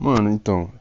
[0.00, 0.72] Mano, então.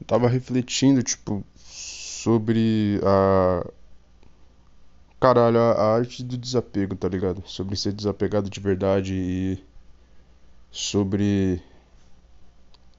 [0.00, 3.64] Eu tava refletindo, tipo, sobre a.
[5.20, 7.40] Caralho, a arte do desapego, tá ligado?
[7.46, 9.64] Sobre ser desapegado de verdade e.
[10.68, 11.62] Sobre.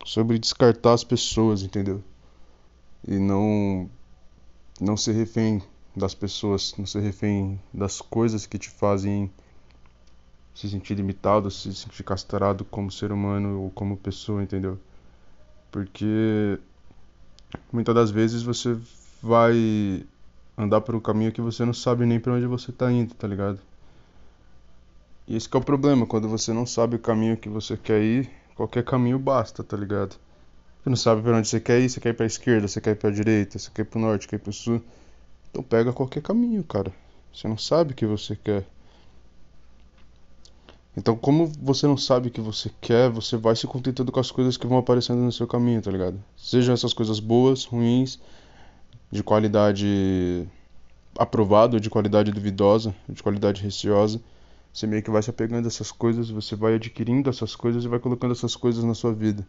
[0.05, 2.01] Sobre descartar as pessoas, entendeu?
[3.05, 3.89] E não.
[4.79, 5.61] Não ser refém
[5.93, 9.29] das pessoas, não ser refém das coisas que te fazem
[10.59, 14.77] se sentir limitado, se sentir castrado como ser humano ou como pessoa, entendeu?
[15.71, 16.59] Porque
[17.71, 18.77] muitas das vezes você
[19.23, 20.05] vai
[20.57, 23.25] andar por um caminho que você não sabe nem para onde você tá indo, tá
[23.25, 23.57] ligado?
[25.25, 28.29] E esse é o problema, quando você não sabe o caminho que você quer ir,
[28.53, 30.17] qualquer caminho basta, tá ligado?
[30.83, 32.91] Você não sabe para onde você quer ir, você quer ir pra esquerda, você quer
[32.91, 34.83] ir pra direita, você quer ir pro norte, quer ir pro sul.
[35.49, 36.91] Então pega qualquer caminho, cara.
[37.33, 38.65] Você não sabe o que você quer.
[40.99, 44.29] Então, como você não sabe o que você quer, você vai se contentando com as
[44.29, 46.21] coisas que vão aparecendo no seu caminho, tá ligado?
[46.35, 48.19] Sejam essas coisas boas, ruins,
[49.09, 50.45] de qualidade
[51.17, 54.19] aprovada de qualidade duvidosa, de qualidade receosa.
[54.73, 57.87] Você meio que vai se apegando a essas coisas, você vai adquirindo essas coisas e
[57.87, 59.47] vai colocando essas coisas na sua vida.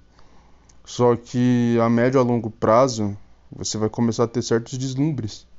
[0.85, 3.17] Só que a médio a longo prazo,
[3.51, 5.50] você vai começar a ter certos deslumbres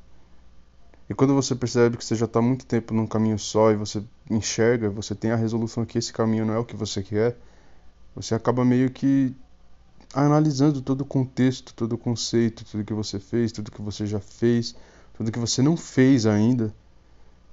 [1.12, 4.02] e quando você percebe que você já está muito tempo num caminho só e você
[4.30, 7.38] enxerga, você tem a resolução que esse caminho não é o que você quer,
[8.16, 9.36] você acaba meio que
[10.14, 14.22] analisando todo o contexto, todo o conceito, tudo que você fez, tudo que você já
[14.22, 14.73] fez,
[15.14, 16.73] tudo que você não fez ainda.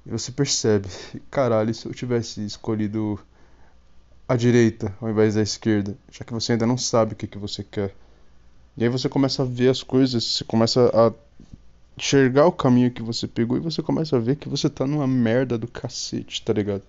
[0.06, 0.88] E você percebe,
[1.28, 3.18] caralho, se eu tivesse escolhido
[4.28, 7.38] a direita ao invés da esquerda, já que você ainda não sabe o que, que
[7.38, 7.92] você quer.
[8.76, 11.12] E aí você começa a ver as coisas, você começa a
[11.98, 15.06] enxergar o caminho que você pegou e você começa a ver que você tá numa
[15.06, 16.82] merda do cacete, tá ligado?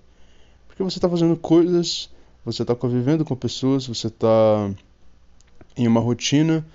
[0.68, 2.10] Porque você tá fazendo coisas,
[2.46, 4.72] você tá convivendo com pessoas, você tá
[5.76, 6.66] em uma rotina,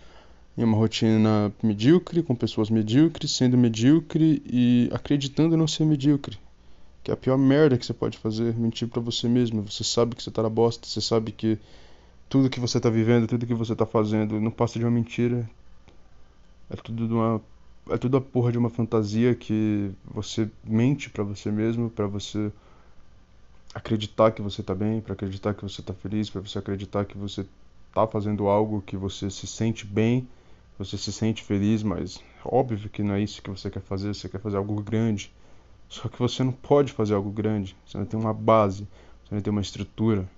[0.59, 6.37] em uma rotina medíocre, com pessoas medíocres, sendo medíocre e acreditando não ser medíocre.
[7.03, 9.63] Que é a pior merda que você pode fazer, mentir para você mesmo.
[9.63, 11.59] Você sabe que você tá na bosta, você sabe que
[12.29, 15.49] tudo que você tá vivendo, tudo que você tá fazendo não passa de uma mentira.
[16.71, 17.41] É tudo de uma
[17.91, 22.51] é tudo a porra de uma fantasia que você mente para você mesmo, para você
[23.75, 27.19] acreditar que você tá bem, para acreditar que você tá feliz, para você acreditar que
[27.19, 27.45] você
[27.93, 30.27] tá fazendo algo que você se sente bem,
[30.79, 34.29] você se sente feliz, mas óbvio que não é isso que você quer fazer, você
[34.29, 35.33] quer fazer algo grande.
[35.89, 38.89] Só que você não pode fazer algo grande, você não tem uma base,
[39.25, 40.29] você não tem uma estrutura.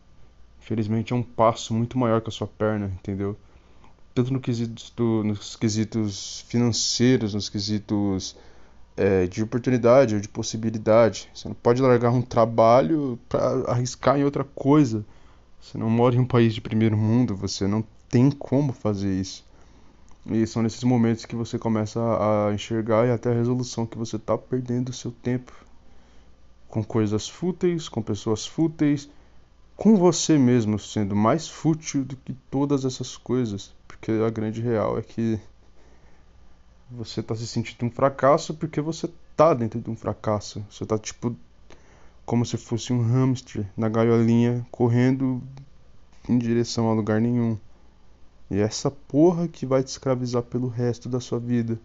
[0.60, 3.36] Infelizmente é um passo muito maior que a sua perna, entendeu?
[4.16, 8.34] Tanto no quesito, nos quesitos financeiros, nos quesitos
[8.96, 11.28] é, de oportunidade ou de possibilidade.
[11.34, 15.04] Você não pode largar um trabalho para arriscar em outra coisa.
[15.60, 19.44] Você não mora em um país de primeiro mundo, você não tem como fazer isso.
[20.30, 24.16] E são nesses momentos que você começa a enxergar e até a resolução que você
[24.16, 25.52] está perdendo o seu tempo
[26.68, 29.10] com coisas fúteis, com pessoas fúteis,
[29.76, 34.98] com você mesmo sendo mais fútil do que todas essas coisas porque a grande real
[34.98, 35.40] é que
[36.90, 40.64] você tá se sentindo um fracasso porque você tá dentro de um fracasso.
[40.70, 41.36] Você tá tipo
[42.24, 45.42] como se fosse um hamster na gaiolinha correndo
[46.28, 47.56] em direção a lugar nenhum.
[48.50, 51.78] E é essa porra que vai te escravizar pelo resto da sua vida.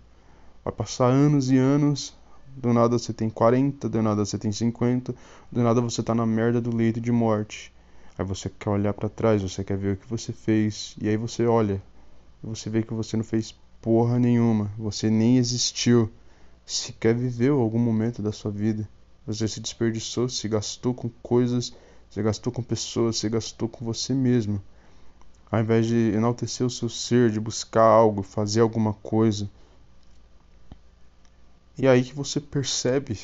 [0.64, 2.16] Vai passar anos e anos,
[2.56, 5.14] do nada você tem 40, do nada você tem 50,
[5.52, 7.74] do nada você tá na merda do leito de morte.
[8.18, 11.18] Aí você quer olhar para trás, você quer ver o que você fez, e aí
[11.18, 11.82] você olha
[12.44, 16.12] você vê que você não fez porra nenhuma, você nem existiu,
[16.66, 18.88] sequer viveu algum momento da sua vida.
[19.26, 21.74] Você se desperdiçou, se gastou com coisas,
[22.10, 24.62] se gastou com pessoas, se gastou com você mesmo.
[25.52, 29.50] Ao invés de enaltecer o seu ser, de buscar algo, fazer alguma coisa.
[31.78, 33.20] E é aí que você percebe,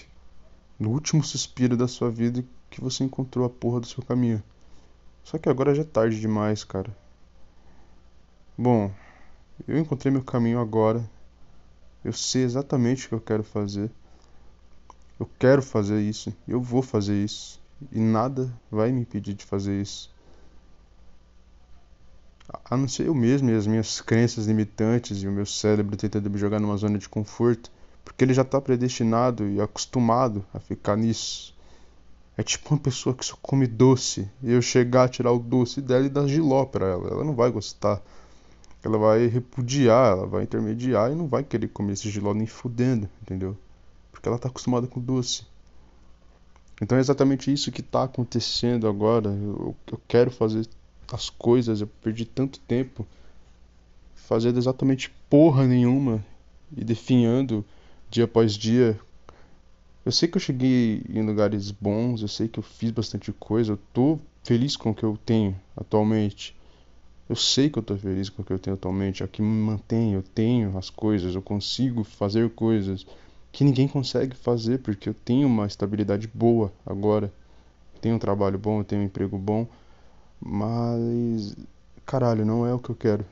[0.80, 4.44] no último suspiro da sua vida, que você encontrou a porra do seu caminho.
[5.24, 6.96] Só que agora já é tarde demais, cara.
[8.58, 8.92] Bom,
[9.66, 11.10] eu encontrei meu caminho agora.
[12.04, 13.90] Eu sei exatamente o que eu quero fazer.
[15.20, 16.34] Eu quero fazer isso.
[16.48, 17.60] Eu vou fazer isso.
[17.92, 20.14] E nada vai me impedir de fazer isso.
[22.64, 26.30] A não ser eu mesmo e as minhas crenças limitantes e o meu cérebro tentando
[26.30, 27.72] me jogar numa zona de conforto.
[28.06, 31.54] Porque ele já está predestinado e acostumado a ficar nisso.
[32.38, 36.06] É tipo uma pessoa que só come doce e eu chegar, tirar o doce dela
[36.06, 37.10] e dar giló para ela.
[37.10, 38.02] Ela não vai gostar
[38.88, 43.10] ela vai repudiar, ela vai intermediar e não vai querer comer esse giló nem fudendo,
[43.22, 43.58] entendeu?
[44.12, 45.46] Porque ela tá acostumada com doce.
[46.82, 49.30] Então é exatamente isso que tá acontecendo agora.
[49.30, 50.66] Eu, eu quero fazer
[51.12, 53.06] as coisas, eu perdi tanto tempo
[54.16, 56.24] fazendo exatamente porra nenhuma
[56.76, 57.66] e definhando
[58.10, 58.98] dia após dia.
[60.06, 63.74] Eu sei que eu cheguei em lugares bons, eu sei que eu fiz bastante coisa,
[63.74, 66.57] eu tô feliz com o que eu tenho atualmente.
[67.30, 69.42] Eu sei que eu tô feliz com o que eu tenho atualmente, é o que
[69.42, 73.06] me mantém, eu tenho as coisas, eu consigo fazer coisas
[73.52, 77.32] que ninguém consegue fazer porque eu tenho uma estabilidade boa agora.
[78.00, 79.68] Tenho um trabalho bom, eu tenho um emprego bom,
[80.40, 81.56] mas
[82.06, 83.26] caralho, não é o que eu quero.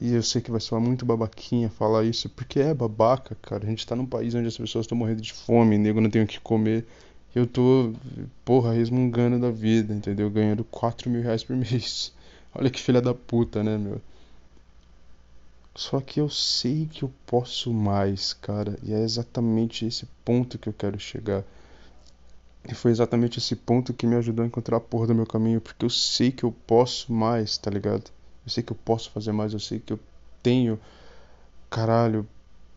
[0.00, 3.64] E eu sei que vai soar muito babaquinha falar isso, porque é babaca, cara.
[3.64, 6.22] A gente tá num país onde as pessoas estão morrendo de fome, nego não tem
[6.22, 6.86] o que comer.
[7.34, 7.92] Eu tô,
[8.44, 10.30] porra, resmungando da vida, entendeu?
[10.30, 12.12] Ganhando 4 mil reais por mês.
[12.58, 14.00] Olha que filha da puta, né, meu?
[15.74, 18.78] Só que eu sei que eu posso mais, cara.
[18.82, 21.44] E é exatamente esse ponto que eu quero chegar.
[22.66, 25.60] E foi exatamente esse ponto que me ajudou a encontrar a porra do meu caminho.
[25.60, 28.10] Porque eu sei que eu posso mais, tá ligado?
[28.46, 29.52] Eu sei que eu posso fazer mais.
[29.52, 30.00] Eu sei que eu
[30.42, 30.80] tenho,
[31.68, 32.26] caralho,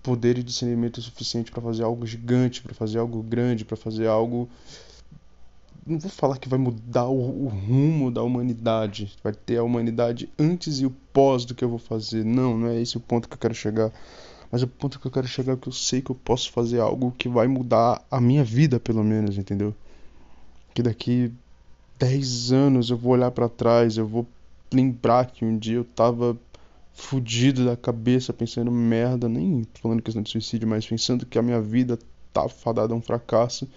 [0.03, 4.49] poder e discernimento suficiente para fazer algo gigante, para fazer algo grande, para fazer algo
[5.85, 10.29] não vou falar que vai mudar o, o, rumo da humanidade, vai ter a humanidade
[10.37, 12.23] antes e o pós do que eu vou fazer.
[12.23, 13.91] Não, não é esse o ponto que eu quero chegar.
[14.51, 16.79] Mas o ponto que eu quero chegar é que eu sei que eu posso fazer
[16.79, 19.75] algo que vai mudar a minha vida, pelo menos, entendeu?
[20.73, 21.31] Que daqui
[21.99, 24.27] 10 anos eu vou olhar para trás, eu vou
[24.71, 26.37] lembrar que um dia eu tava
[26.93, 31.61] fudido da cabeça, pensando merda, nem falando questão de suicídio, mas pensando que a minha
[31.61, 31.97] vida
[32.33, 33.67] tá fadada a um fracasso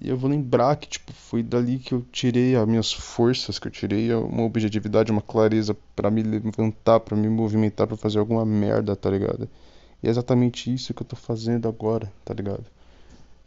[0.00, 3.68] e eu vou lembrar que, tipo, foi dali que eu tirei as minhas forças, que
[3.68, 8.44] eu tirei uma objetividade, uma clareza para me levantar, para me movimentar, para fazer alguma
[8.44, 9.48] merda, tá ligado?
[10.02, 12.64] E é exatamente isso que eu tô fazendo agora, tá ligado?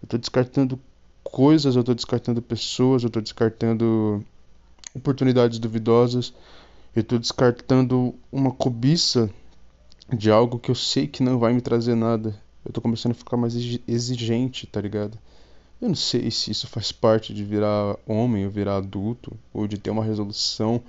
[0.02, 0.80] Eu tô descartando
[1.24, 4.24] coisas, eu tô descartando pessoas, eu tô descartando
[4.94, 6.34] oportunidades duvidosas,
[6.96, 9.30] eu tô descartando uma cobiça
[10.14, 12.40] de algo que eu sei que não vai me trazer nada.
[12.64, 13.54] Eu tô começando a ficar mais
[13.88, 15.18] exigente, tá ligado?
[15.86, 19.78] Eu não sei se isso faz parte de virar homem ou virar adulto, ou de
[19.78, 20.82] ter uma resolução,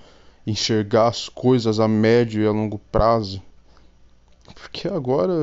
[0.46, 3.42] enxergar as coisas a médio e a longo prazo.
[4.54, 5.34] Porque agora,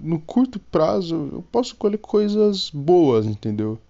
[0.00, 3.80] no curto prazo, eu posso colher coisas boas, entendeu?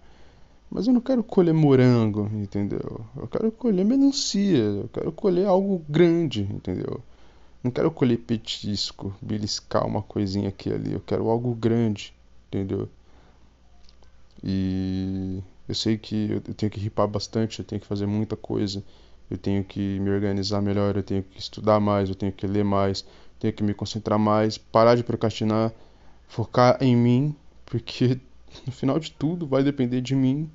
[0.71, 3.05] Mas eu não quero colher morango, entendeu?
[3.15, 6.99] Eu quero colher melancia, eu quero colher algo grande, entendeu?
[7.63, 12.15] Não quero colher petisco, beliscar uma coisinha aqui e ali, eu quero algo grande,
[12.49, 12.89] entendeu?
[14.43, 18.83] E eu sei que eu tenho que ripar bastante, eu tenho que fazer muita coisa,
[19.31, 22.65] eu tenho que me organizar melhor, eu tenho que estudar mais, eu tenho que ler
[22.65, 23.05] mais,
[23.39, 25.73] tenho que me concentrar mais, parar de procrastinar,
[26.27, 27.35] focar em mim,
[27.67, 28.19] porque
[28.67, 30.51] no final de tudo vai depender de mim,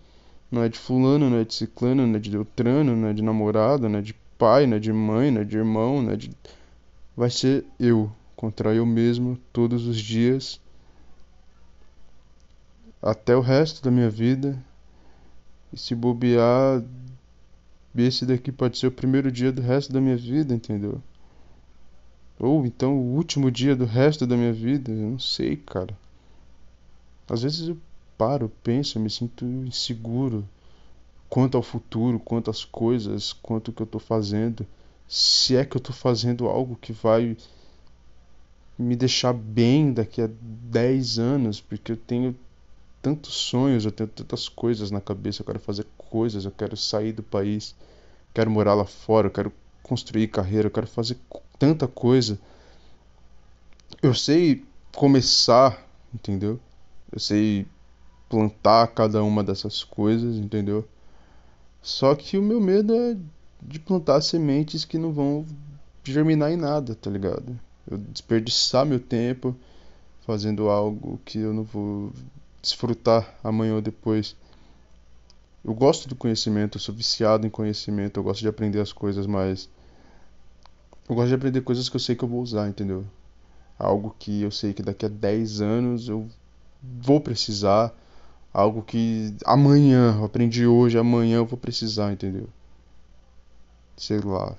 [0.52, 3.22] não é de fulano, não é de ciclano, não é de Deltrano, não é de
[3.22, 6.16] namorado, não é de pai, não é de mãe, não é de irmão, não é
[6.16, 6.32] de
[7.16, 10.60] vai ser eu contra eu mesmo todos os dias
[13.06, 14.58] até o resto da minha vida.
[15.72, 16.84] E se bobear,
[17.96, 21.02] esse daqui pode ser o primeiro dia do resto da minha vida, entendeu?
[22.40, 25.96] Ou então o último dia do resto da minha vida, eu não sei, cara.
[27.30, 27.78] Às vezes eu
[28.18, 30.48] paro, penso, me sinto inseguro
[31.30, 34.66] quanto ao futuro, quanto às coisas, quanto que eu tô fazendo.
[35.08, 37.38] Se é que eu tô fazendo algo que vai
[38.78, 42.36] me deixar bem daqui a 10 anos, porque eu tenho
[43.06, 47.14] tantos sonhos, eu tenho tantas coisas na cabeça, eu quero fazer coisas, eu quero sair
[47.14, 47.76] do país,
[48.34, 51.16] quero morar lá fora, eu quero construir carreira, eu quero fazer
[51.60, 52.40] tanta coisa.
[54.02, 56.60] Eu sei começar, entendeu?
[57.12, 57.68] Eu sei
[58.28, 60.84] plantar cada uma dessas coisas, entendeu?
[61.84, 63.16] Só que o meu medo é
[63.62, 65.46] de plantar sementes que não vão
[66.04, 67.56] germinar em nada, tá ligado?
[67.88, 69.56] Eu desperdiçar meu tempo
[70.26, 72.12] fazendo algo que eu não vou
[72.66, 74.36] desfrutar amanhã ou depois.
[75.64, 79.26] Eu gosto do conhecimento, eu sou viciado em conhecimento, eu gosto de aprender as coisas,
[79.26, 79.70] mas
[81.08, 83.06] eu gosto de aprender coisas que eu sei que eu vou usar, entendeu?
[83.78, 86.28] Algo que eu sei que daqui a 10 anos eu
[87.02, 87.94] vou precisar,
[88.54, 92.48] algo que amanhã, eu aprendi hoje, amanhã eu vou precisar, entendeu?
[93.98, 94.56] Sei lá.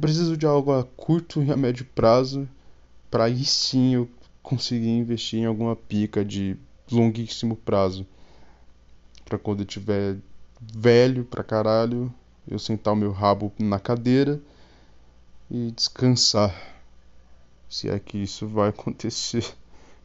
[0.00, 2.48] preciso de algo a curto e a médio prazo
[3.10, 4.08] para aí sim eu
[4.44, 6.56] conseguir investir em alguma pica de
[6.92, 8.06] longuíssimo prazo.
[9.24, 10.18] Para quando eu tiver
[10.60, 12.12] velho pra caralho,
[12.46, 14.40] eu sentar o meu rabo na cadeira
[15.50, 16.54] e descansar.
[17.70, 19.44] Se é que isso vai acontecer.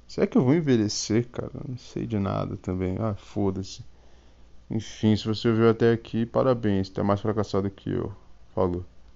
[0.07, 2.95] Se é que eu vou envelhecer, cara, não sei de nada também.
[2.97, 3.83] Ah, foda-se.
[4.71, 8.15] Enfim, se você viu até aqui, parabéns, tá mais fracassado que eu.
[8.55, 8.85] Falou.